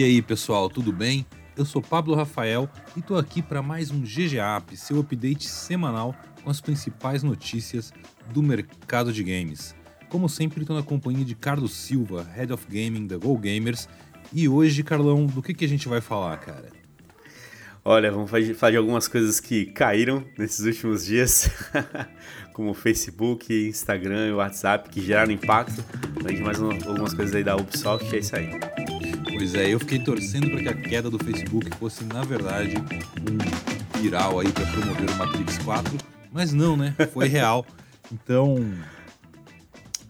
[0.00, 1.26] E aí, pessoal, tudo bem?
[1.54, 6.48] Eu sou Pablo Rafael e tô aqui para mais um GGApp, seu update semanal com
[6.48, 7.92] as principais notícias
[8.32, 9.76] do mercado de games.
[10.08, 13.90] Como sempre, estou na companhia de Carlos Silva, Head of Gaming da Go Gamers.
[14.32, 16.70] E hoje, Carlão, do que, que a gente vai falar, cara?
[17.84, 21.50] Olha, vamos falar de algumas coisas que caíram nesses últimos dias,
[22.54, 25.84] como Facebook, Instagram e WhatsApp, que geraram impacto.
[26.24, 28.48] Além de mais algumas coisas aí da Ubisoft, é isso aí.
[29.40, 33.98] Pois é, eu fiquei torcendo para que a queda do Facebook fosse, na verdade, um
[33.98, 35.96] viral aí para promover o Matrix 4,
[36.30, 36.94] mas não, né?
[37.10, 37.64] Foi real.
[38.12, 38.56] Então,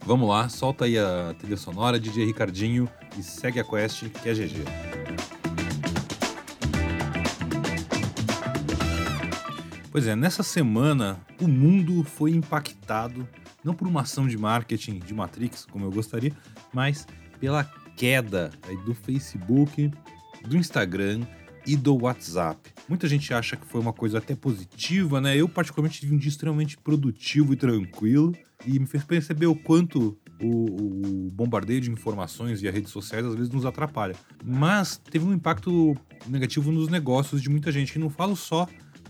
[0.05, 4.35] vamos lá, solta aí a trilha sonora, DJ Ricardinho, e segue a quest que é
[4.35, 4.65] GG.
[9.93, 13.29] Pois é, nessa semana o mundo foi impactado
[13.63, 16.33] não por uma ação de marketing de Matrix, como eu gostaria,
[16.73, 17.07] mas
[17.39, 17.63] pela
[18.01, 18.51] queda
[18.87, 19.93] do Facebook,
[20.49, 21.21] do Instagram
[21.67, 22.73] e do WhatsApp.
[22.89, 25.37] Muita gente acha que foi uma coisa até positiva, né?
[25.37, 28.35] Eu, particularmente, tive um dia extremamente produtivo e tranquilo
[28.67, 33.27] e me fez perceber o quanto o, o, bombardeio de informações e as redes sociais
[33.27, 34.17] às vezes nos atrapalha.
[34.43, 35.95] Mas teve um impacto
[36.27, 38.67] negativo nos negócios de muita gente, que não falo só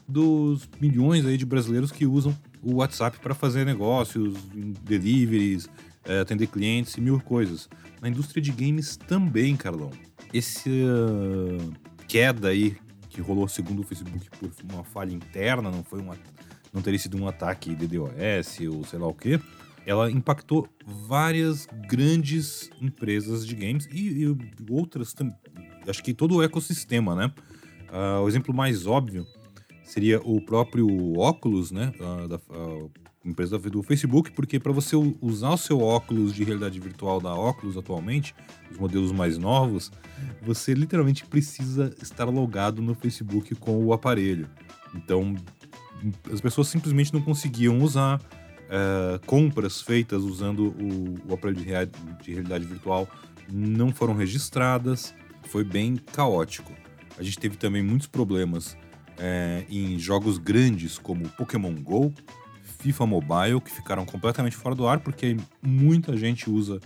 [0.09, 4.35] dos milhões aí de brasileiros que usam o WhatsApp para fazer negócios,
[4.83, 5.69] deliveries,
[6.05, 7.69] é, atender clientes e mil coisas.
[8.01, 9.91] Na indústria de games também, Carlão.
[10.33, 11.73] Essa uh,
[12.07, 12.77] queda aí
[13.09, 16.17] que rolou segundo o Facebook por uma falha interna, não foi uma,
[16.73, 19.41] não teria sido um ataque DDoS ou sei lá o que,
[19.85, 24.37] ela impactou várias grandes empresas de games e, e
[24.71, 25.15] outras,
[25.89, 27.33] acho que todo o ecossistema, né?
[27.91, 29.27] Uh, o exemplo mais óbvio
[29.83, 30.87] seria o próprio
[31.19, 31.93] óculos, né?
[31.99, 32.89] A, da, a
[33.25, 37.77] empresa do Facebook, porque para você usar o seu óculos de realidade virtual da Oculus
[37.77, 38.35] atualmente,
[38.71, 39.93] os modelos mais novos,
[40.43, 44.49] você literalmente precisa estar logado no Facebook com o aparelho.
[44.95, 45.37] Então,
[46.33, 48.21] as pessoas simplesmente não conseguiam usar.
[48.71, 53.09] Uh, compras feitas usando o, o aparelho de, rea de realidade virtual
[53.53, 55.13] não foram registradas,
[55.49, 56.73] foi bem caótico.
[57.19, 58.77] A gente teve também muitos problemas
[59.19, 62.13] é, em jogos grandes como Pokémon Go,
[62.81, 66.81] FIFA Mobile, que ficaram completamente fora do ar porque muita gente usa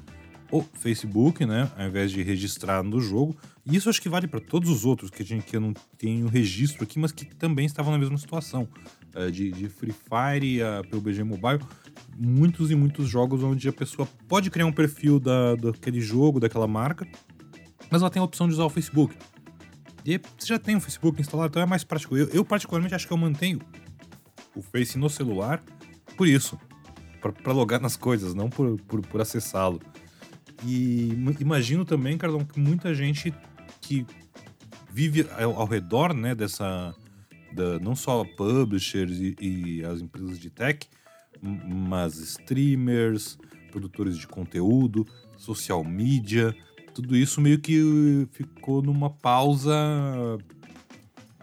[0.50, 3.36] o Facebook, né, ao invés de registrar no jogo.
[3.66, 5.72] E isso acho que vale para todos os outros que, a gente, que eu não
[5.96, 8.68] tenho registro aqui, mas que também estavam na mesma situação.
[9.14, 11.60] É, de, de, Free Fire a PUBG Mobile,
[12.16, 16.66] muitos e muitos jogos onde a pessoa pode criar um perfil da, daquele jogo, daquela
[16.66, 17.06] marca,
[17.90, 19.16] mas ela tem a opção de usar o Facebook.
[20.04, 22.16] E você já tem o Facebook instalado, então é mais prático.
[22.16, 23.60] Eu, eu particularmente acho que eu mantenho
[24.54, 25.62] o Face no celular
[26.16, 26.58] por isso.
[27.20, 29.80] para logar nas coisas, não por, por, por acessá-lo.
[30.64, 33.34] E imagino também, Carlão, que muita gente
[33.80, 34.06] que
[34.90, 36.94] vive ao, ao redor né, dessa.
[37.52, 40.88] Da, não só publishers e, e as empresas de tech,
[41.40, 43.38] mas streamers,
[43.70, 46.54] produtores de conteúdo, social media,
[46.94, 49.74] tudo isso meio que ficou numa pausa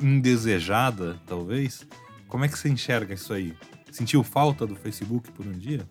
[0.02, 1.86] indesejada, talvez.
[2.28, 3.54] Como é que você enxerga isso aí?
[3.92, 5.86] Sentiu falta do Facebook por um dia?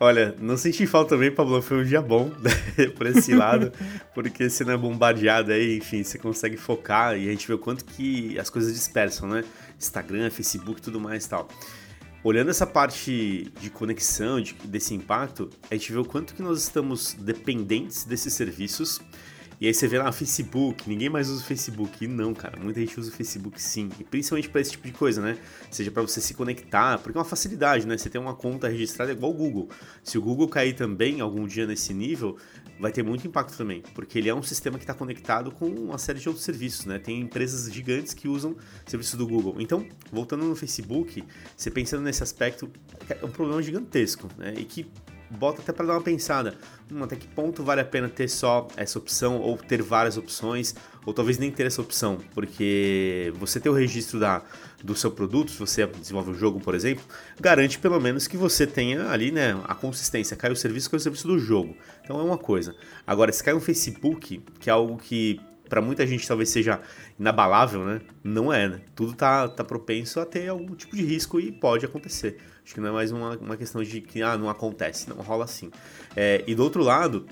[0.00, 3.72] Olha, não senti falta também, Pablo, foi um dia bom né, por esse lado,
[4.12, 7.58] porque você não é bombardeado aí, enfim, você consegue focar e a gente vê o
[7.58, 9.44] quanto que as coisas dispersam, né?
[9.78, 11.48] Instagram, Facebook, tudo mais e tal
[12.24, 16.62] olhando essa parte de conexão, de, desse impacto, a gente vê o quanto que nós
[16.62, 18.98] estamos dependentes desses serviços.
[19.60, 22.04] E aí você vê lá Facebook, ninguém mais usa o Facebook.
[22.04, 23.88] E não, cara, muita gente usa o Facebook sim.
[23.98, 25.38] E principalmente para esse tipo de coisa, né?
[25.70, 27.96] Seja para você se conectar, porque é uma facilidade, né?
[27.96, 29.68] Você tem uma conta registrada igual o Google.
[30.02, 32.36] Se o Google cair também algum dia nesse nível,
[32.78, 35.98] vai ter muito impacto também, porque ele é um sistema que está conectado com uma
[35.98, 36.98] série de outros serviços, né?
[36.98, 39.56] Tem empresas gigantes que usam serviços do Google.
[39.58, 41.22] Então, voltando no Facebook,
[41.56, 42.70] você pensando nesse aspecto,
[43.08, 44.54] é um problema gigantesco, né?
[44.56, 44.86] E que
[45.30, 46.54] bota até para dar uma pensada,
[46.90, 50.74] hum, até que ponto vale a pena ter só essa opção ou ter várias opções,
[51.04, 54.42] ou talvez nem ter essa opção, porque você ter o registro da,
[54.82, 57.04] do seu produto, se você desenvolve um jogo, por exemplo,
[57.38, 61.00] garante pelo menos que você tenha ali, né, a consistência, cai o serviço, cai o
[61.00, 61.76] serviço do jogo.
[62.02, 62.74] Então é uma coisa.
[63.06, 65.40] Agora, se cai um Facebook, que é algo que
[65.74, 66.80] para muita gente talvez seja
[67.18, 68.00] inabalável, né?
[68.22, 68.80] Não é, né?
[68.94, 72.36] Tudo tá, tá propenso a ter algum tipo de risco e pode acontecer.
[72.64, 75.44] Acho que não é mais uma, uma questão de que ah, não acontece, não rola
[75.44, 75.72] assim.
[76.14, 77.26] É, e do outro lado,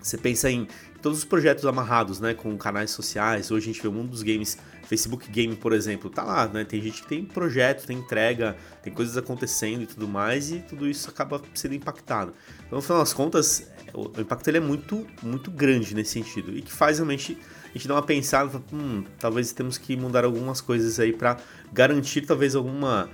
[0.00, 0.68] você pensa em
[1.02, 3.50] todos os projetos amarrados, né, com canais sociais.
[3.50, 4.56] Hoje a gente vê o mundo dos games,
[4.86, 6.64] Facebook Game, por exemplo, tá lá, né?
[6.64, 10.88] Tem gente que tem projeto, tem entrega, tem coisas acontecendo e tudo mais, e tudo
[10.88, 12.34] isso acaba sendo impactado.
[12.66, 16.62] Então, no final das contas, o impacto ele é muito, muito grande nesse sentido e
[16.62, 17.36] que faz realmente
[17.74, 21.38] a gente dar uma pensada, hum, talvez temos que mudar algumas coisas aí para
[21.72, 23.10] garantir talvez alguma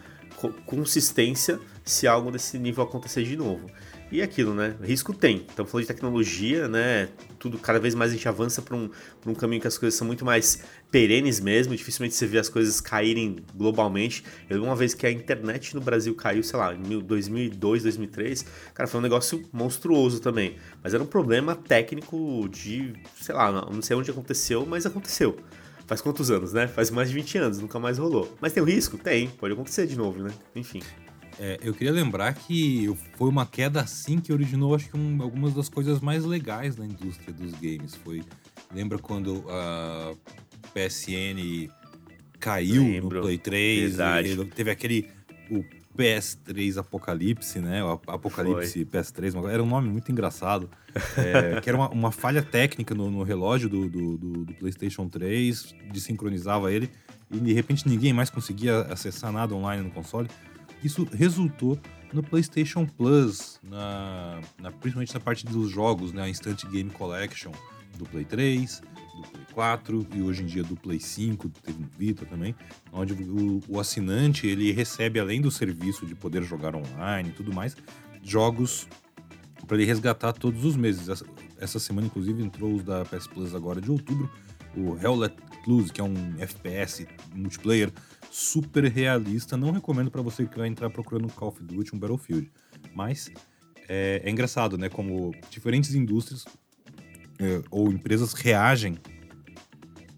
[0.67, 3.71] consistência se algo desse nível acontecer de novo.
[4.13, 4.75] E aquilo, né?
[4.83, 5.47] Risco tem.
[5.53, 7.09] Então, falando de tecnologia, né?
[7.39, 8.91] Tudo, cada vez mais a gente avança para um,
[9.25, 11.77] um caminho que as coisas são muito mais perenes mesmo.
[11.77, 14.25] Dificilmente você vê as coisas caírem globalmente.
[14.49, 18.89] Eu uma vez que a internet no Brasil caiu, sei lá, em 2002, 2003, cara,
[18.89, 20.57] foi um negócio monstruoso também.
[20.83, 25.39] Mas era um problema técnico de, sei lá, não sei onde aconteceu, mas aconteceu.
[25.87, 26.67] Faz quantos anos, né?
[26.67, 28.37] Faz mais de 20 anos, nunca mais rolou.
[28.41, 28.99] Mas tem o risco?
[28.99, 30.31] Tem, pode acontecer de novo, né?
[30.55, 30.81] Enfim.
[31.43, 35.55] É, eu queria lembrar que foi uma queda assim que originou, acho que um, algumas
[35.55, 37.95] das coisas mais legais da indústria dos games.
[37.95, 38.23] Foi,
[38.71, 40.13] lembra quando a
[40.75, 41.71] PSN
[42.39, 43.17] caiu Lembro.
[43.17, 43.97] no Play 3?
[44.55, 45.09] Teve aquele
[45.51, 45.65] o
[45.97, 47.83] PS3 Apocalipse, né?
[47.83, 49.01] O Apocalipse Foi.
[49.01, 50.69] PS3, era um nome muito engraçado.
[51.17, 55.09] É, que era uma, uma, falha técnica no, no relógio do, do, do, do, PlayStation
[55.09, 56.91] 3, desincronizava ele,
[57.31, 60.29] e de repente ninguém mais conseguia acessar nada online no console.
[60.83, 61.79] Isso resultou
[62.13, 66.23] no PlayStation Plus, na, na, principalmente na parte dos jogos, né?
[66.23, 67.53] A Instant Game Collection
[67.97, 71.89] do Play 3, do Play 4 e hoje em dia do Play 5, teve no
[71.99, 72.55] Vita também,
[72.93, 77.53] onde o, o assinante ele recebe, além do serviço de poder jogar online e tudo
[77.53, 77.77] mais,
[78.23, 78.89] jogos
[79.67, 81.09] para ele resgatar todos os meses.
[81.09, 81.27] Essa,
[81.59, 84.31] essa, semana, inclusive, entrou os da PS Plus agora de outubro,
[84.77, 85.35] o Hell Let
[85.67, 87.93] Loose, que é um FPS multiplayer
[88.31, 89.57] super realista.
[89.57, 92.51] Não recomendo para você que vai entrar procurando um Call of Duty, um Battlefield.
[92.95, 93.31] Mas
[93.89, 94.89] é, é engraçado, né?
[94.89, 96.45] Como diferentes indústrias
[97.39, 98.97] é, ou empresas reagem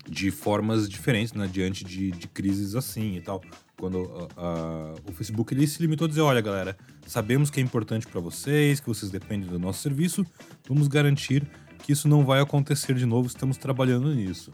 [0.09, 1.49] de formas diferentes, né?
[1.51, 3.43] Diante de, de crises assim e tal.
[3.79, 7.63] Quando uh, uh, o Facebook ele se limitou a dizer, olha galera, sabemos que é
[7.63, 10.25] importante para vocês, que vocês dependem do nosso serviço,
[10.69, 11.45] vamos garantir
[11.83, 14.53] que isso não vai acontecer de novo, estamos trabalhando nisso.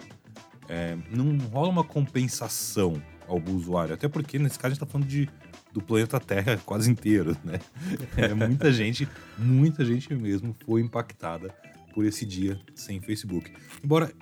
[0.66, 3.94] É, não rola uma compensação ao usuário.
[3.94, 5.28] Até porque, nesse caso, a gente tá falando de,
[5.72, 7.60] do planeta Terra quase inteiro, né?
[8.16, 9.08] É, muita gente,
[9.38, 11.54] muita gente mesmo foi impactada
[11.94, 13.52] por esse dia sem Facebook.
[13.84, 14.12] Embora,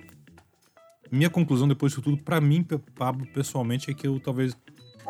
[1.11, 2.65] minha conclusão depois disso tudo, para mim,
[2.95, 4.55] Pablo, pessoalmente, é que eu talvez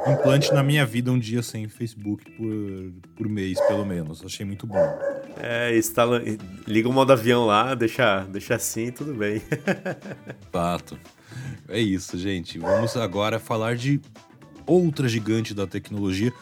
[0.06, 4.24] implante na minha vida um dia sem Facebook por, por mês, pelo menos.
[4.24, 5.00] Achei muito bom.
[5.40, 6.22] É, instala,
[6.68, 9.42] liga o modo avião lá, deixa, deixa assim, tudo bem.
[10.52, 10.98] Fato.
[11.70, 12.58] É isso, gente.
[12.58, 14.02] Vamos agora falar de
[14.66, 16.34] outra gigante da tecnologia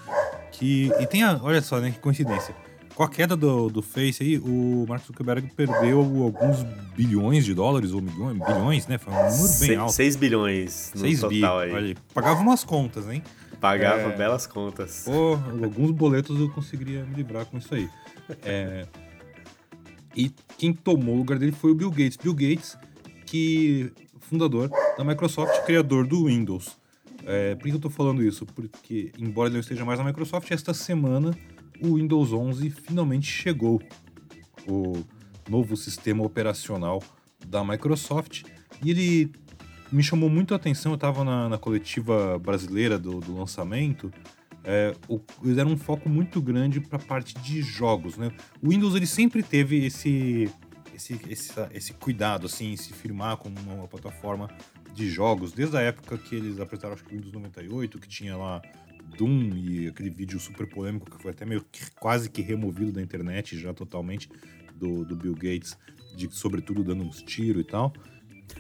[0.52, 2.56] que e tem a, olha só, né, que coincidência.
[2.96, 6.64] Com a queda do, do Face aí, o Mark Zuckerberg perdeu alguns
[6.96, 8.98] bilhões de dólares, ou milhões, bilhões, né?
[8.98, 9.92] Foi um número bem alto.
[9.92, 11.72] 6 bilhões no 6 total bi, aí.
[11.74, 13.22] Olha, pagava umas contas, hein?
[13.60, 15.04] Pagava é, belas contas.
[15.04, 17.90] Pô, alguns boletos eu conseguiria me livrar com isso aí.
[18.44, 18.88] É,
[20.16, 22.16] e quem tomou o lugar dele foi o Bill Gates.
[22.16, 22.78] Bill Gates,
[23.26, 23.92] que
[24.22, 26.78] fundador da Microsoft, criador do Windows.
[27.26, 28.46] É, por que eu estou falando isso?
[28.46, 31.36] Porque, embora ele não esteja mais na Microsoft, esta semana
[31.82, 33.82] o Windows 11 finalmente chegou.
[34.68, 35.04] O
[35.50, 37.04] novo sistema operacional
[37.48, 38.44] da Microsoft.
[38.84, 39.32] E ele
[39.92, 44.12] me chamou muito a atenção, eu estava na, na, coletiva brasileira do, do lançamento,
[44.64, 48.32] é, o, eles deram um foco muito grande para a parte de jogos, né?
[48.62, 50.52] O Windows ele sempre teve esse
[50.96, 54.50] esse, esse, esse cuidado, assim, se firmar como uma plataforma
[54.94, 58.38] de jogos, desde a época que eles apresentaram, acho que o Windows 98, que tinha
[58.38, 58.62] lá
[59.18, 63.02] Doom e aquele vídeo super polêmico que foi até meio que, quase que removido da
[63.02, 64.30] internet já totalmente,
[64.76, 65.78] do, do Bill Gates,
[66.16, 67.94] de sobretudo dando uns tiros e tal.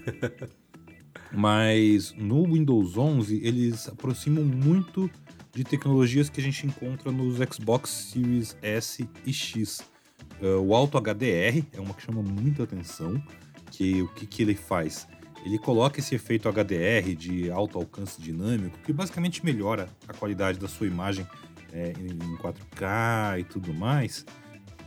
[1.31, 5.09] Mas no Windows 11 eles aproximam muito
[5.53, 9.79] de tecnologias que a gente encontra nos Xbox Series S e X.
[10.41, 13.21] Uh, o Alto HDR é uma que chama muita atenção,
[13.71, 15.07] que o que, que ele faz?
[15.45, 20.67] Ele coloca esse efeito HDR de alto alcance dinâmico, que basicamente melhora a qualidade da
[20.67, 21.25] sua imagem
[21.71, 24.25] é, em 4K e tudo mais,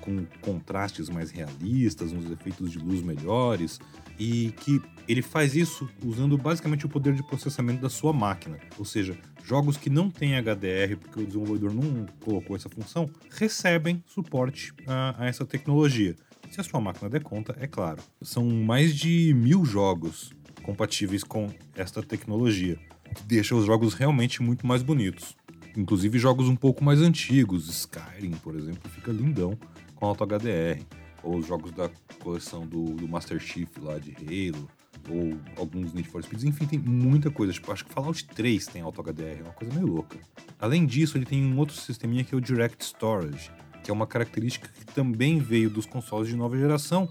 [0.00, 3.78] com contrastes mais realistas, uns efeitos de luz melhores,
[4.18, 8.58] e que ele faz isso usando basicamente o poder de processamento da sua máquina.
[8.76, 14.02] Ou seja, jogos que não têm HDR, porque o desenvolvedor não colocou essa função, recebem
[14.08, 16.16] suporte a, a essa tecnologia.
[16.50, 18.02] Se a sua máquina der conta, é claro.
[18.22, 20.32] São mais de mil jogos
[20.68, 22.78] compatíveis com esta tecnologia,
[23.14, 25.34] que deixa os jogos realmente muito mais bonitos.
[25.75, 29.58] Inclusive jogos um pouco mais antigos, Skyrim, por exemplo, fica lindão
[29.94, 30.84] com Alto HDR
[31.22, 31.88] ou os jogos da
[32.22, 34.68] coleção do, do Master Chief lá de Halo,
[35.08, 37.50] ou alguns Need for Speed, enfim, tem muita coisa.
[37.50, 40.18] Tipo, acho que Fallout 3 tem Auto HDR, é uma coisa meio louca.
[40.60, 43.50] Além disso, ele tem um outro sisteminha que é o Direct Storage,
[43.82, 47.10] que é uma característica que também veio dos consoles de nova geração.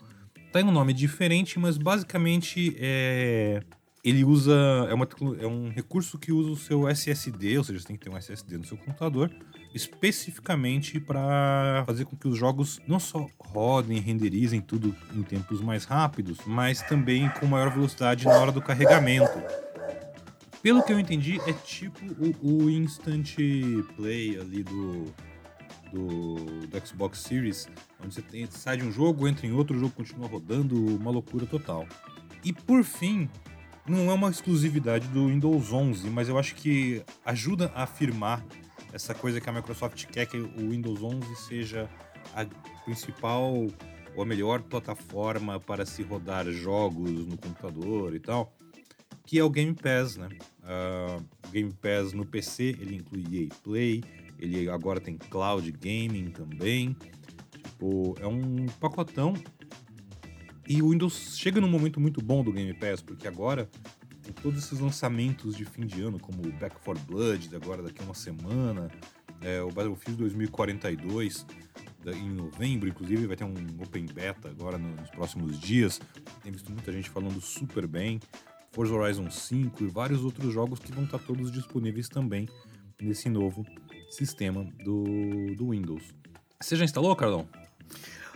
[0.51, 3.61] Tem tá um nome diferente, mas basicamente é
[4.07, 4.53] ele usa.
[4.89, 5.07] É, uma,
[5.41, 8.17] é um recurso que usa o seu SSD, ou seja, você tem que ter um
[8.17, 9.29] SSD no seu computador,
[9.73, 15.83] especificamente para fazer com que os jogos não só rodem renderizem tudo em tempos mais
[15.83, 19.37] rápidos, mas também com maior velocidade na hora do carregamento.
[20.61, 21.99] Pelo que eu entendi, é tipo
[22.41, 23.35] o, o Instant
[23.97, 25.13] Play ali do,
[25.91, 26.35] do,
[26.67, 27.67] do, Xbox Series,
[28.03, 31.45] onde você tem, sai de um jogo, entra em outro, jogo continua rodando, uma loucura
[31.45, 31.87] total.
[32.43, 33.29] E por fim,
[33.87, 38.45] não é uma exclusividade do Windows 11, mas eu acho que ajuda a afirmar
[38.91, 41.89] essa coisa que a Microsoft quer que o Windows 11 seja
[42.33, 42.45] a
[42.83, 43.67] principal
[44.15, 48.53] ou a melhor plataforma para se rodar jogos no computador e tal,
[49.25, 50.29] que é o Game Pass, né?
[50.63, 54.03] Uh, Game Pass no PC ele inclui EA Play,
[54.39, 56.95] ele agora tem Cloud Gaming também.
[57.63, 59.33] Tipo, é um pacotão
[60.69, 63.69] e o Windows chega num momento muito bom do Game Pass, porque agora
[64.21, 68.01] tem todos esses lançamentos de fim de ano, como o Back 4 Blood, agora daqui
[68.01, 68.91] a uma semana,
[69.39, 71.45] é, o Battlefield 2042,
[72.07, 76.01] em novembro, inclusive, vai ter um Open Beta agora nos próximos dias.
[76.43, 78.19] Tem visto muita gente falando super bem.
[78.71, 82.47] Forza Horizon 5 e vários outros jogos que vão estar todos disponíveis também
[83.01, 83.65] nesse novo
[84.09, 86.03] sistema do, do Windows.
[86.61, 87.47] Você já instalou, Carlão?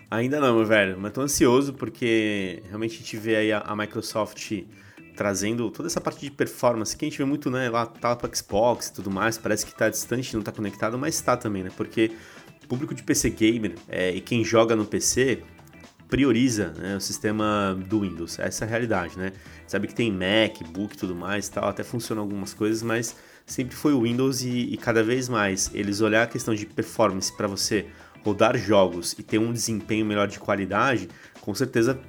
[0.09, 3.75] Ainda não, meu velho, mas tô ansioso porque realmente a gente vê aí a, a
[3.75, 4.63] Microsoft
[5.15, 8.29] trazendo toda essa parte de performance que a gente vê muito, né, lá tá pro
[8.35, 11.71] Xbox e tudo mais, parece que tá distante, não tá conectado, mas tá também, né?
[11.75, 12.11] Porque
[12.63, 15.43] o público de PC gamer é, e quem joga no PC
[16.09, 18.37] prioriza né, o sistema do Windows.
[18.37, 19.31] Essa é a realidade, né?
[19.65, 23.15] Sabe que tem Mac, Book e tudo mais, tal, até funciona algumas coisas, mas
[23.51, 27.36] sempre foi o Windows e, e cada vez mais eles olhar a questão de performance
[27.36, 27.86] para você
[28.24, 31.10] rodar jogos e ter um desempenho melhor de qualidade,
[31.41, 32.00] com certeza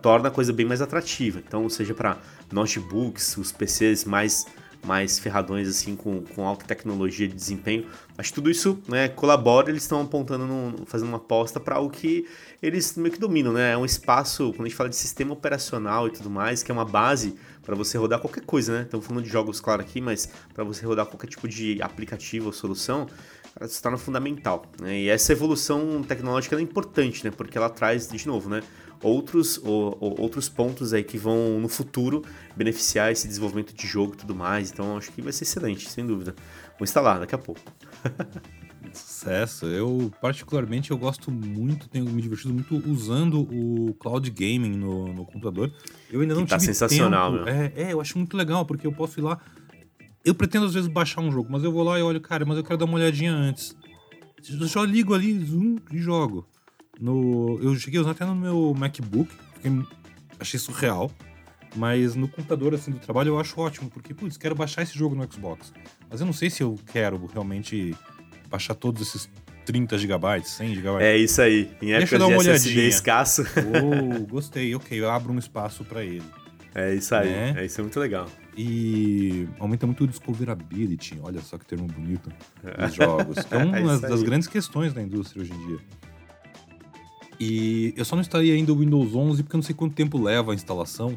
[0.00, 1.40] torna a coisa bem mais atrativa.
[1.44, 2.18] Então, seja para
[2.52, 4.46] notebooks, os PCs mais
[4.86, 7.86] mais ferradões assim com, com alta tecnologia de desempenho.
[8.20, 12.26] Que tudo isso né, colabora, eles estão apontando, no, fazendo uma aposta para o que
[12.60, 13.72] eles meio que dominam, né?
[13.72, 16.74] É um espaço, quando a gente fala de sistema operacional e tudo mais, que é
[16.74, 18.82] uma base para você rodar qualquer coisa, né?
[18.82, 22.52] Estamos falando de jogos, claro, aqui, mas para você rodar qualquer tipo de aplicativo ou
[22.52, 23.06] solução,
[23.58, 24.64] ela se torna fundamental.
[24.80, 25.00] Né?
[25.00, 27.30] E essa evolução tecnológica é importante, né?
[27.30, 28.62] Porque ela traz, de novo, né?
[29.02, 32.22] Outros, ou, ou, outros pontos aí que vão no futuro
[32.56, 34.70] beneficiar esse desenvolvimento de jogo e tudo mais.
[34.70, 36.34] Então acho que vai ser excelente, sem dúvida.
[36.78, 37.60] Vou instalar daqui a pouco.
[38.92, 39.66] Sucesso.
[39.66, 45.26] Eu, particularmente, eu gosto muito, tenho me divertido muito usando o cloud gaming no, no
[45.26, 45.70] computador.
[46.10, 47.44] Eu ainda não que tá tive sensacional, tempo.
[47.44, 47.54] Meu.
[47.54, 49.40] É, é, eu acho muito legal, porque eu posso ir lá
[50.28, 52.58] eu pretendo às vezes baixar um jogo, mas eu vou lá e olho, cara, mas
[52.58, 53.76] eu quero dar uma olhadinha antes.
[54.48, 56.46] Eu só ligo ali, zoom e jogo.
[57.00, 59.72] No, eu cheguei a usar até no meu MacBook, fiquei,
[60.38, 61.10] achei surreal.
[61.76, 65.14] Mas no computador assim do trabalho eu acho ótimo, porque, putz, quero baixar esse jogo
[65.14, 65.72] no Xbox.
[66.08, 67.94] Mas eu não sei se eu quero realmente
[68.48, 69.28] baixar todos esses
[69.66, 71.02] 30 GB, 100 GB.
[71.02, 71.70] É isso aí.
[71.82, 72.88] Em Deixa eu dar uma olhadinha.
[72.88, 73.42] escasso.
[73.42, 74.74] Oh, gostei.
[74.74, 76.24] Ok, eu abro um espaço para ele.
[76.74, 77.28] É isso aí.
[77.28, 77.54] Né?
[77.58, 78.28] É isso é muito legal.
[78.56, 82.30] E aumenta muito o discoverability, olha só que termo bonito,
[82.78, 83.44] dos jogos.
[83.44, 85.78] Que é uma é das grandes questões da indústria hoje em dia.
[87.40, 90.20] E eu só não instalei ainda o Windows 11 porque eu não sei quanto tempo
[90.20, 91.16] leva a instalação.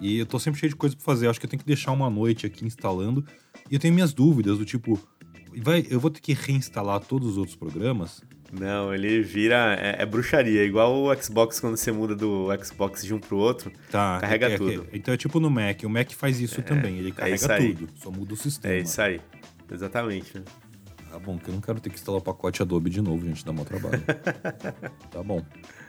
[0.00, 1.28] E eu tô sempre cheio de coisa para fazer.
[1.28, 3.24] acho que eu tenho que deixar uma noite aqui instalando.
[3.70, 4.98] E eu tenho minhas dúvidas do tipo,
[5.56, 8.22] vai, eu vou ter que reinstalar todos os outros programas?
[8.52, 9.76] Não, ele vira.
[9.78, 13.70] É, é, bruxaria, igual o Xbox quando você muda do Xbox de um pro outro.
[13.90, 14.18] Tá.
[14.20, 14.86] Carrega é, é tudo.
[14.92, 15.82] então é tipo no Mac.
[15.84, 16.98] O Mac faz isso é, também.
[16.98, 17.88] Ele é carrega tudo.
[17.96, 18.74] Só muda o sistema.
[18.74, 19.20] É isso aí.
[19.70, 20.42] Exatamente.
[21.10, 23.44] Tá bom, que eu não quero ter que instalar o pacote Adobe de novo, gente.
[23.44, 24.02] Dá mau trabalho.
[25.10, 25.44] tá bom.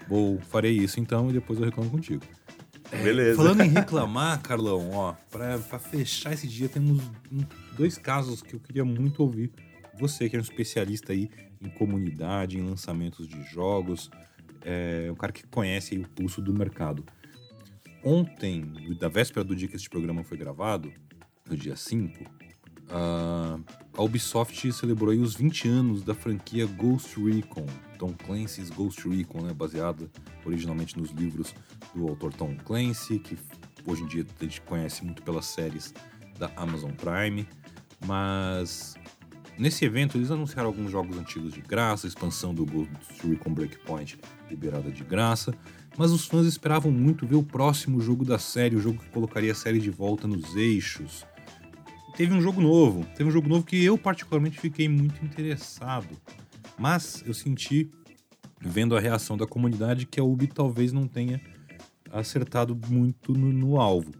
[0.08, 2.24] Vou, farei isso então e depois eu reclamo contigo.
[2.90, 3.38] Beleza.
[3.38, 7.02] Falando em reclamar, Carlão, ó, pra, pra fechar esse dia, temos
[7.78, 9.52] dois casos que eu queria muito ouvir.
[10.00, 11.30] Você, que é um especialista aí
[11.62, 14.10] em comunidade, em lançamentos de jogos,
[14.64, 17.04] é um cara que conhece o pulso do mercado.
[18.04, 20.92] Ontem, da véspera do dia que este programa foi gravado,
[21.50, 22.24] no dia 5,
[22.90, 27.66] a Ubisoft celebrou os 20 anos da franquia Ghost Recon,
[27.98, 30.10] Tom Clancy's Ghost Recon, né, baseada
[30.46, 31.54] originalmente nos livros
[31.94, 33.38] do autor Tom Clancy, que
[33.86, 35.94] hoje em dia a gente conhece muito pelas séries
[36.38, 37.48] da Amazon Prime,
[38.06, 38.96] mas
[39.60, 42.90] Nesse evento, eles anunciaram alguns jogos antigos de graça, expansão do Ghost
[43.28, 44.18] Recon Breakpoint
[44.50, 45.54] liberada de graça,
[45.98, 49.52] mas os fãs esperavam muito ver o próximo jogo da série, o jogo que colocaria
[49.52, 51.26] a série de volta nos eixos.
[52.20, 56.10] Teve um jogo novo, teve um jogo novo que eu particularmente fiquei muito interessado,
[56.78, 57.90] mas eu senti,
[58.60, 61.40] vendo a reação da comunidade, que a Ubi talvez não tenha
[62.12, 64.12] acertado muito no, no alvo,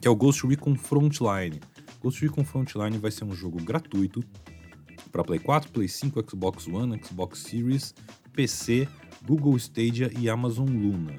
[0.00, 1.58] que é o Ghost Recon Frontline.
[2.00, 4.22] Ghost Recon Frontline vai ser um jogo gratuito
[5.10, 7.92] para Play 4, Play 5, Xbox One, Xbox Series,
[8.32, 8.86] PC,
[9.26, 11.16] Google Stadia e Amazon Luna.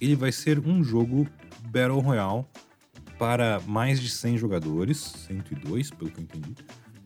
[0.00, 1.28] Ele vai ser um jogo
[1.68, 2.46] Battle Royale
[3.18, 6.54] para mais de 100 jogadores, 102 pelo que eu entendi,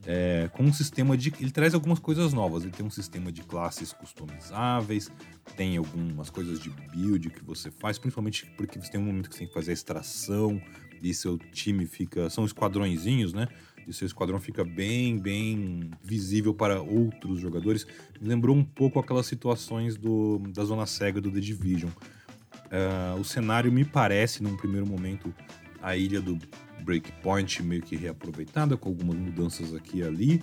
[0.07, 1.33] é, com um sistema de.
[1.41, 2.63] Ele traz algumas coisas novas.
[2.63, 5.11] Ele tem um sistema de classes customizáveis,
[5.57, 9.35] tem algumas coisas de build que você faz, principalmente porque você tem um momento que
[9.35, 10.61] você tem que fazer a extração
[11.03, 12.31] e seu time fica.
[12.31, 13.47] São esquadrõezinhos, né?
[13.87, 17.87] E seu esquadrão fica bem, bem visível para outros jogadores.
[18.21, 21.91] Me lembrou um pouco aquelas situações do, da zona cega do The Division.
[21.91, 25.35] Uh, o cenário me parece, num primeiro momento,
[25.83, 26.39] a ilha do
[26.83, 30.43] Breakpoint meio que reaproveitada, com algumas mudanças aqui e ali.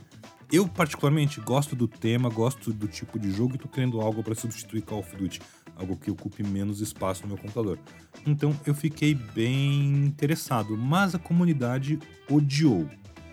[0.51, 4.34] Eu, particularmente, gosto do tema, gosto do tipo de jogo e tô querendo algo para
[4.34, 5.41] substituir Call of Duty,
[5.75, 7.77] algo que ocupe menos espaço no meu computador.
[8.25, 12.89] Então eu fiquei bem interessado, mas a comunidade odiou.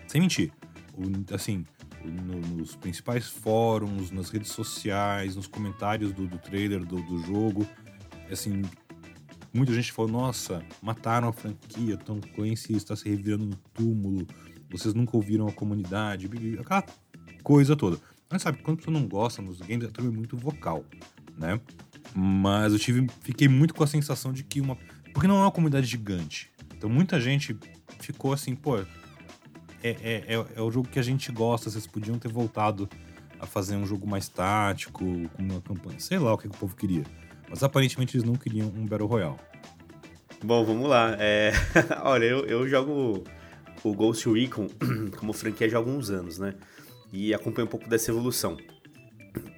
[0.07, 0.51] Sem mentir.
[1.33, 1.65] assim,
[2.03, 7.65] nos principais fóruns, nas redes sociais, nos comentários do, do trailer do, do jogo,
[8.29, 8.61] assim,
[9.55, 14.27] muita gente falou: nossa, mataram a franquia, Tom Clancy está se revirando no túmulo,
[14.69, 16.83] vocês nunca ouviram a comunidade, aquela
[17.43, 17.97] coisa toda.
[18.29, 20.83] Mas sabe, quando a pessoa não gosta nos games, é também muito vocal,
[21.37, 21.59] né?
[22.13, 24.77] Mas eu tive, fiquei muito com a sensação de que uma.
[25.13, 26.51] Porque não é uma comunidade gigante.
[26.75, 27.57] Então muita gente
[27.99, 28.85] ficou assim, pô, é,
[29.83, 32.89] é, é, é o jogo que a gente gosta, vocês podiam ter voltado
[33.39, 35.99] a fazer um jogo mais tático, com uma campanha.
[35.99, 37.03] Sei lá o que, que o povo queria.
[37.55, 39.37] Mas aparentemente eles não queriam um Battle Royale.
[40.43, 41.15] Bom, vamos lá.
[41.17, 41.53] É...
[42.03, 43.23] Olha, eu, eu jogo
[43.81, 44.67] o Ghost Recon
[45.17, 46.53] como franquia já há alguns anos, né?
[47.13, 48.57] E acompanho um pouco dessa evolução.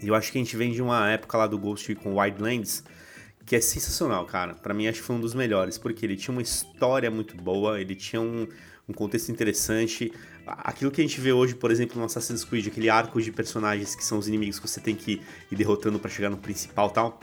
[0.03, 2.83] Eu acho que a gente vem de uma época lá do Ghost Recon Wildlands
[3.47, 4.53] que é sensacional, cara.
[4.53, 7.81] Para mim, acho que foi um dos melhores, porque ele tinha uma história muito boa,
[7.81, 8.47] ele tinha um,
[8.87, 10.13] um contexto interessante.
[10.45, 13.95] Aquilo que a gente vê hoje, por exemplo, no Assassin's Creed, aquele arco de personagens
[13.95, 15.19] que são os inimigos que você tem que
[15.51, 17.19] ir derrotando para chegar no principal tal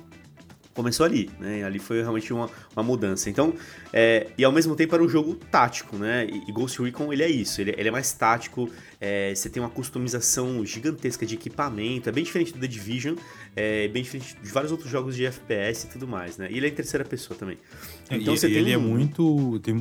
[0.74, 1.64] começou ali, né?
[1.64, 3.30] Ali foi realmente uma, uma mudança.
[3.30, 3.54] Então,
[3.92, 6.26] é, e ao mesmo tempo era um jogo tático, né?
[6.26, 8.68] E, Ghost Recon ele é isso, ele, ele é mais tático,
[9.00, 13.16] é, você tem uma customização gigantesca de equipamento, é bem diferente do The Division,
[13.56, 16.48] é bem diferente de vários outros jogos de FPS e tudo mais, né?
[16.50, 17.56] E ele é em terceira pessoa também.
[18.10, 19.74] É, então e, você ele tem é muito tem,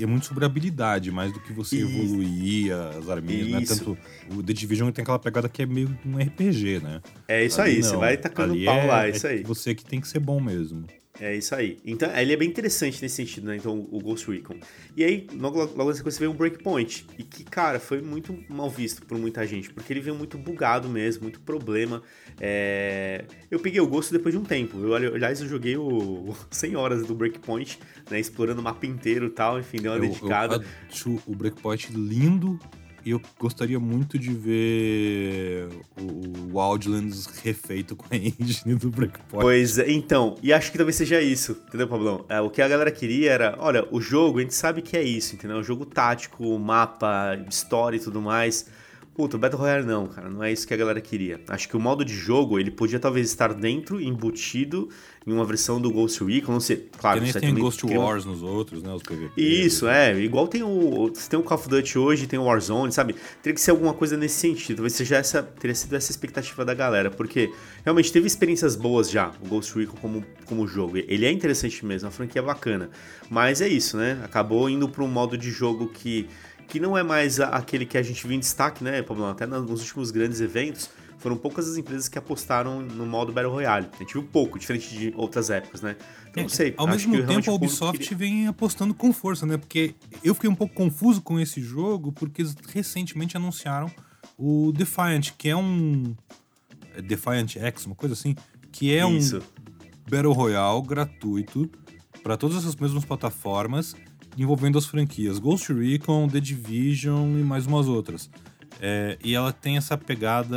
[0.00, 1.80] é muito sobre habilidade, mais do que você e...
[1.82, 3.62] evoluir as arminhas, né?
[3.66, 3.96] Tanto
[4.34, 7.00] o The Division tem aquela pegada que é meio um RPG, né?
[7.28, 9.42] É isso ali aí, não, você vai tacando pau é, lá, é isso aí.
[9.44, 10.86] Você que tem que ser bom mesmo.
[11.20, 11.78] É isso aí.
[11.84, 13.56] Então, ele é bem interessante nesse sentido, né?
[13.56, 14.56] Então, o Ghost Recon.
[14.96, 17.06] E aí, logo, logo na sequência veio o Breakpoint.
[17.18, 20.88] E que, cara, foi muito mal visto por muita gente, porque ele veio muito bugado
[20.88, 22.02] mesmo, muito problema.
[22.40, 23.26] É...
[23.50, 24.78] Eu peguei o gosto depois de um tempo.
[24.78, 27.78] Eu, aliás, eu joguei o 100 horas do Breakpoint,
[28.10, 28.18] né?
[28.18, 30.56] Explorando o mapa inteiro e tal, enfim, deu uma eu, dedicada.
[30.56, 32.58] Eu acho o Breakpoint lindo
[33.04, 39.42] e eu gostaria muito de ver o Wildlands refeito com a engine do Breakpoint.
[39.42, 42.24] Pois é, então, e acho que talvez seja isso, entendeu, Pablão?
[42.28, 45.02] É, o que a galera queria era, olha, o jogo, a gente sabe que é
[45.02, 45.58] isso, entendeu?
[45.58, 48.66] O jogo tático, mapa, história e tudo mais.
[49.14, 51.40] Puta, o Battle Royale não, cara, não é isso que a galera queria.
[51.48, 54.88] Acho que o modo de jogo, ele podia talvez estar dentro, embutido
[55.26, 57.18] em uma versão do Ghost Recon, não sei, claro...
[57.18, 59.32] Que nem tem Ghost Wars nos outros, né, os PVP.
[59.36, 61.08] Isso, é, igual tem o...
[61.08, 63.14] Você tem o Call of Duty hoje, tem o Warzone, sabe?
[63.42, 66.72] Teria que ser alguma coisa nesse sentido, talvez seja essa, teria sido essa expectativa da
[66.72, 67.52] galera, porque
[67.84, 70.96] realmente teve experiências boas já, o Ghost Recon como, como jogo.
[70.96, 72.88] Ele é interessante mesmo, a franquia é bacana,
[73.28, 74.18] mas é isso, né?
[74.24, 76.26] Acabou indo para um modo de jogo que
[76.70, 79.26] que não é mais aquele que a gente viu em destaque, né, Pablo?
[79.26, 83.88] Até nos últimos grandes eventos, foram poucas as empresas que apostaram no modo Battle Royale.
[83.92, 85.96] A gente viu pouco, diferente de outras épocas, né?
[86.30, 86.72] Então, não sei.
[86.76, 88.16] Ao mesmo tempo, a Ubisoft queria...
[88.16, 89.56] vem apostando com força, né?
[89.58, 93.90] Porque eu fiquei um pouco confuso com esse jogo, porque eles recentemente anunciaram
[94.38, 96.14] o Defiant, que é um.
[96.94, 98.36] É Defiant X, uma coisa assim,
[98.70, 99.38] que é Isso.
[99.38, 99.42] um
[100.08, 101.68] Battle Royale gratuito
[102.22, 103.96] para todas essas mesmas plataformas
[104.36, 108.30] envolvendo as franquias Ghost Recon, The Division e mais umas outras.
[108.80, 110.56] É, e ela tem essa pegada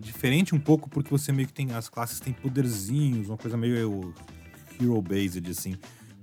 [0.00, 1.72] diferente um pouco, porque você meio que tem.
[1.72, 4.14] As classes têm poderzinhos, uma coisa meio
[4.78, 5.76] hero-based, assim.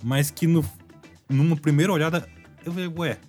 [0.03, 0.63] Mas que no,
[1.27, 2.27] numa primeira olhada,
[2.63, 3.19] eu falei, ué.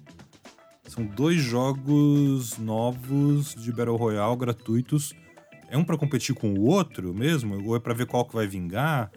[0.88, 5.14] São dois jogos novos de Battle Royale gratuitos.
[5.70, 7.66] É um para competir com o outro mesmo?
[7.66, 9.10] Ou é para ver qual que vai vingar?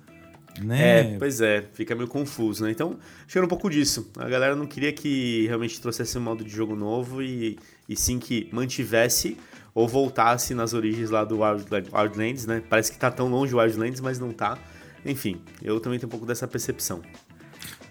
[0.62, 1.14] Né?
[1.14, 2.72] É, pois é, fica meio confuso, né?
[2.72, 4.10] Então, chega um pouco disso.
[4.18, 8.20] A galera não queria que realmente trouxesse um modo de jogo novo e, e sim
[8.20, 9.38] que mantivesse
[9.74, 12.64] ou voltasse nas origens lá do Wild, Wildlands, né?
[12.70, 14.58] Parece que tá tão longe o Wildlands, mas não tá.
[15.06, 17.02] Enfim, eu também tenho um pouco dessa percepção.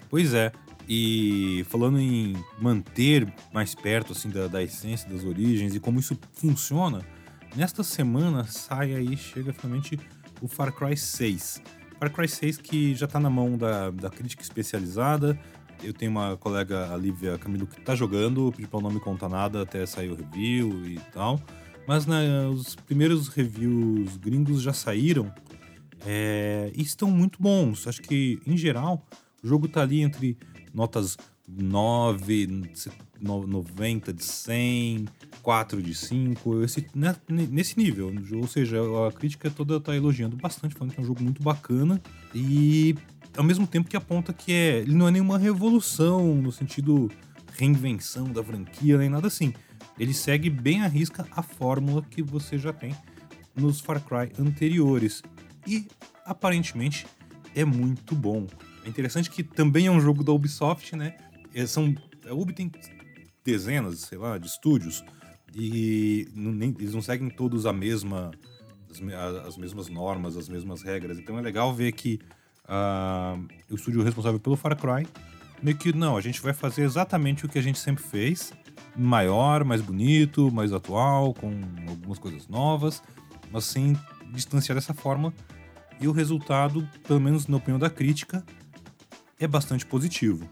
[0.09, 0.51] Pois é.
[0.87, 6.17] E falando em manter mais perto assim da, da essência das origens e como isso
[6.33, 7.01] funciona,
[7.55, 9.99] nesta semana sai aí, chega finalmente
[10.41, 11.61] o Far Cry 6.
[11.99, 15.39] Far Cry 6 que já está na mão da, da crítica especializada.
[15.83, 19.29] Eu tenho uma colega, a Lívia Camilo, que está jogando, pedi para não me contar
[19.29, 21.39] nada até sair o review e tal.
[21.87, 25.31] Mas né, os primeiros reviews gringos já saíram
[26.05, 27.87] é, e estão muito bons.
[27.87, 29.05] Acho que, em geral,
[29.43, 30.37] o jogo está ali entre
[30.73, 32.47] notas 9,
[33.21, 35.05] 90 de 100,
[35.41, 38.13] 4 de 5, esse, né, nesse nível.
[38.33, 42.01] Ou seja, a crítica toda tá elogiando bastante, falando que é um jogo muito bacana
[42.33, 42.95] e
[43.37, 47.11] ao mesmo tempo que aponta que é, ele não é nenhuma revolução no sentido
[47.57, 49.53] reinvenção da franquia, nem nada assim.
[49.97, 52.95] Ele segue bem à risca a fórmula que você já tem
[53.55, 55.23] nos Far Cry anteriores.
[55.65, 55.87] E
[56.25, 57.07] aparentemente
[57.55, 58.45] é muito bom.
[58.83, 61.15] É interessante que também é um jogo da Ubisoft, né?
[61.53, 61.95] É, são,
[62.29, 62.69] a Ubi tem
[63.45, 65.03] dezenas, sei lá, de estúdios
[65.53, 68.31] e não, nem, eles não seguem todos a mesma,
[68.89, 71.17] as, as, mesmas normas, as mesmas regras.
[71.17, 72.19] Então é legal ver que
[72.65, 75.07] uh, o estúdio responsável pelo Far Cry
[75.61, 78.51] meio que não, a gente vai fazer exatamente o que a gente sempre fez,
[78.95, 81.51] maior, mais bonito, mais atual, com
[81.87, 83.01] algumas coisas novas,
[83.51, 83.97] mas sem
[84.31, 85.33] distanciar dessa forma.
[85.99, 88.43] E o resultado, pelo menos na opinião da crítica,
[89.39, 90.47] é bastante positivo.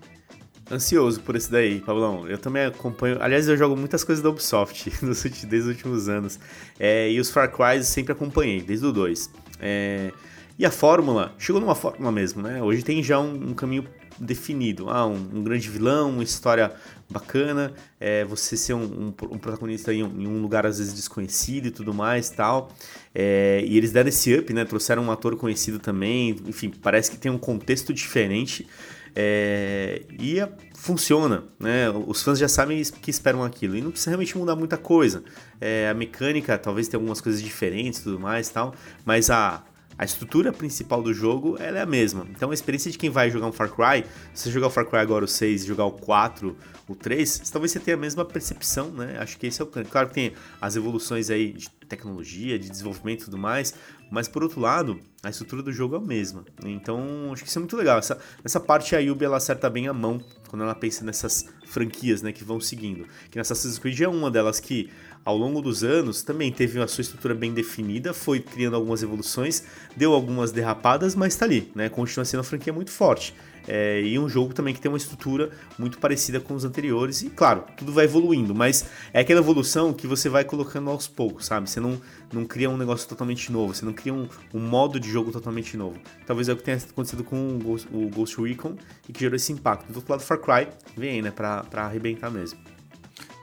[0.71, 2.27] Ansioso por esse daí, Pablão.
[2.27, 3.17] Eu também acompanho.
[3.21, 6.39] Aliás, eu jogo muitas coisas da Ubisoft desde os últimos anos.
[6.79, 9.29] É, e os Far Cry sempre acompanhei, desde o 2.
[9.59, 10.11] É,
[10.57, 12.61] e a fórmula, chegou numa fórmula mesmo, né?
[12.61, 13.85] Hoje tem já um, um caminho
[14.19, 14.89] definido.
[14.89, 16.71] Ah, um, um, grande vilão, uma história
[17.09, 21.67] bacana, é, você ser um, um, um protagonista em, em, um lugar às vezes desconhecido
[21.67, 22.71] e tudo mais tal.
[23.13, 24.63] É, e eles deram esse up, né?
[24.63, 26.35] Trouxeram um ator conhecido também.
[26.47, 28.67] Enfim, parece que tem um contexto diferente.
[29.15, 30.37] É, e
[30.75, 31.89] funciona, né?
[31.89, 33.75] Os fãs já sabem que esperam aquilo.
[33.75, 35.23] E não precisa realmente mudar muita coisa.
[35.61, 38.73] É, a mecânica talvez tenha algumas coisas diferentes tudo mais tal.
[39.05, 39.63] Mas a,
[39.97, 42.27] a estrutura principal do jogo ela é a mesma.
[42.29, 44.85] Então a experiência de quem vai jogar um Far Cry, se você jogar o Far
[44.85, 46.55] Cry agora o 6 e jogar o 4,
[46.87, 49.17] o 3, talvez você tenha a mesma percepção, né?
[49.19, 53.21] Acho que esse é o Claro que tem as evoluções aí de tecnologia, de desenvolvimento
[53.21, 53.73] e tudo mais,
[54.09, 56.43] mas por outro lado, a estrutura do jogo é a mesma.
[56.65, 57.99] Então, acho que isso é muito legal.
[57.99, 60.19] Essa, essa parte a Yubi ela acerta bem a mão
[60.53, 63.07] quando ela pensa nessas franquias, né, que vão seguindo.
[63.31, 64.87] Que nessa Assassin's Creed é uma delas que
[65.25, 69.63] ao longo dos anos também teve a sua estrutura bem definida, foi criando algumas evoluções,
[69.97, 71.89] deu algumas derrapadas, mas tá ali, né?
[71.89, 73.33] Continua sendo uma franquia muito forte.
[73.67, 77.21] É, e um jogo também que tem uma estrutura muito parecida com os anteriores.
[77.21, 81.45] E claro, tudo vai evoluindo, mas é aquela evolução que você vai colocando aos poucos,
[81.45, 81.69] sabe?
[81.69, 85.09] Você não, não cria um negócio totalmente novo, você não cria um, um modo de
[85.09, 85.97] jogo totalmente novo.
[86.25, 88.75] Talvez é o que tenha acontecido com o Ghost, o Ghost Recon
[89.07, 89.91] e que gerou esse impacto.
[89.91, 92.59] Do outro lado, Far Cry vem aí, né, pra, pra arrebentar mesmo.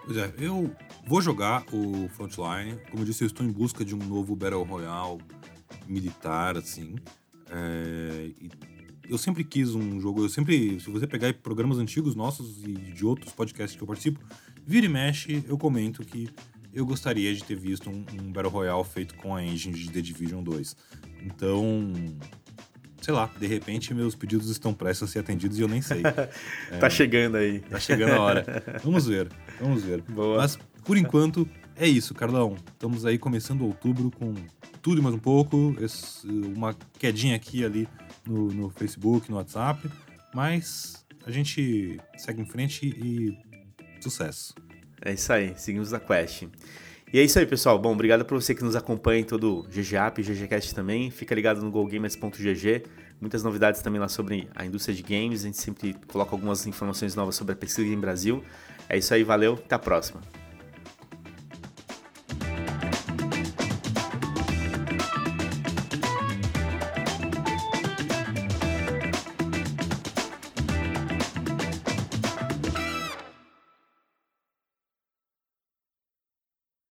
[0.05, 0.71] Pois é, eu
[1.07, 2.79] vou jogar o Frontline.
[2.91, 5.19] Como eu disse, eu estou em busca de um novo Battle Royale
[5.87, 6.97] militar, assim.
[7.51, 8.31] É,
[9.11, 13.05] eu sempre quis um jogo, eu sempre, se você pegar programas antigos nossos e de
[13.05, 14.21] outros podcasts que eu participo,
[14.65, 16.29] vira e mexe, eu comento que
[16.73, 20.01] eu gostaria de ter visto um, um Battle Royale feito com a engine de The
[20.01, 20.77] Division 2.
[21.25, 21.93] Então,
[23.03, 26.03] sei lá, de repente meus pedidos estão prestes a ser atendidos e eu nem sei.
[26.71, 27.59] é, tá chegando aí.
[27.59, 28.63] Tá chegando a hora.
[28.85, 29.29] Vamos ver,
[29.61, 30.03] vamos ver.
[30.03, 30.39] Boa.
[30.39, 32.57] Mas, por enquanto, é isso, Carlão.
[32.73, 34.35] Estamos aí começando outubro com
[34.81, 35.75] tudo e mais um pouco,
[36.57, 37.89] uma quedinha aqui e ali
[38.27, 39.89] no, no Facebook, no WhatsApp,
[40.35, 43.37] mas a gente segue em frente e
[44.01, 44.55] sucesso.
[45.03, 46.47] É isso aí, seguimos a quest.
[47.13, 47.77] E é isso aí, pessoal.
[47.79, 51.11] Bom, obrigado por você que nos acompanha em todo o GGApp e GGCast também.
[51.11, 52.85] Fica ligado no GoGamers.gg.
[53.21, 55.43] Muitas novidades também lá sobre a indústria de games.
[55.43, 58.45] A gente sempre coloca algumas informações novas sobre a pesquisa em Brasil.
[58.89, 60.21] É isso aí, valeu, até a próxima.